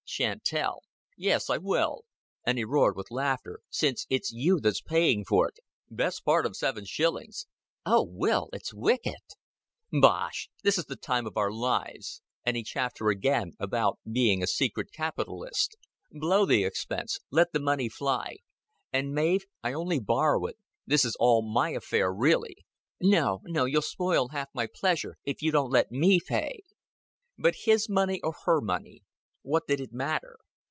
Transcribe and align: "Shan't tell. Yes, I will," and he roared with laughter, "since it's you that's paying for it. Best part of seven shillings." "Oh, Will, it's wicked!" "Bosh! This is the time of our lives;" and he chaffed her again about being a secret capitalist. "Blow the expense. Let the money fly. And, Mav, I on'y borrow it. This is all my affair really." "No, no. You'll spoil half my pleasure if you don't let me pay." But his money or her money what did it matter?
"Shan't 0.05 0.43
tell. 0.43 0.81
Yes, 1.15 1.49
I 1.49 1.57
will," 1.57 2.01
and 2.45 2.57
he 2.57 2.65
roared 2.65 2.97
with 2.97 3.11
laughter, 3.11 3.61
"since 3.69 4.05
it's 4.09 4.29
you 4.29 4.59
that's 4.59 4.81
paying 4.81 5.23
for 5.23 5.47
it. 5.47 5.59
Best 5.89 6.25
part 6.25 6.45
of 6.45 6.57
seven 6.57 6.83
shillings." 6.83 7.47
"Oh, 7.85 8.03
Will, 8.05 8.49
it's 8.51 8.73
wicked!" 8.73 9.15
"Bosh! 9.89 10.49
This 10.65 10.77
is 10.77 10.83
the 10.83 10.97
time 10.97 11.25
of 11.25 11.37
our 11.37 11.49
lives;" 11.49 12.21
and 12.43 12.57
he 12.57 12.63
chaffed 12.63 12.99
her 12.99 13.09
again 13.09 13.53
about 13.57 13.99
being 14.11 14.43
a 14.43 14.47
secret 14.47 14.91
capitalist. 14.91 15.77
"Blow 16.11 16.45
the 16.45 16.65
expense. 16.65 17.19
Let 17.29 17.53
the 17.53 17.61
money 17.61 17.87
fly. 17.87 18.39
And, 18.91 19.15
Mav, 19.15 19.43
I 19.63 19.73
on'y 19.73 19.99
borrow 20.01 20.45
it. 20.47 20.57
This 20.85 21.05
is 21.05 21.15
all 21.21 21.41
my 21.41 21.69
affair 21.69 22.13
really." 22.13 22.57
"No, 22.99 23.39
no. 23.45 23.63
You'll 23.63 23.81
spoil 23.81 24.27
half 24.33 24.49
my 24.53 24.67
pleasure 24.75 25.15
if 25.23 25.41
you 25.41 25.51
don't 25.53 25.71
let 25.71 25.89
me 25.89 26.19
pay." 26.19 26.63
But 27.37 27.55
his 27.63 27.87
money 27.87 28.19
or 28.23 28.33
her 28.43 28.59
money 28.59 29.03
what 29.43 29.65
did 29.65 29.79
it 29.81 29.91
matter? 29.91 30.37